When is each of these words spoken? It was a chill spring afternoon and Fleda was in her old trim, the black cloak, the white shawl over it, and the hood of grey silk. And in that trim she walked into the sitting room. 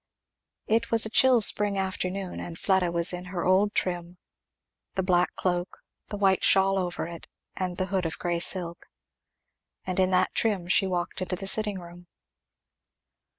It 0.65 0.89
was 0.89 1.05
a 1.05 1.11
chill 1.11 1.41
spring 1.43 1.77
afternoon 1.77 2.39
and 2.39 2.57
Fleda 2.57 2.91
was 2.91 3.13
in 3.13 3.25
her 3.25 3.45
old 3.45 3.75
trim, 3.75 4.17
the 4.95 5.03
black 5.03 5.31
cloak, 5.35 5.77
the 6.09 6.17
white 6.17 6.43
shawl 6.43 6.79
over 6.79 7.05
it, 7.05 7.27
and 7.55 7.77
the 7.77 7.85
hood 7.93 8.07
of 8.07 8.17
grey 8.17 8.39
silk. 8.39 8.87
And 9.85 9.99
in 9.99 10.09
that 10.09 10.33
trim 10.33 10.67
she 10.69 10.87
walked 10.87 11.21
into 11.21 11.35
the 11.35 11.45
sitting 11.45 11.79
room. 11.79 12.07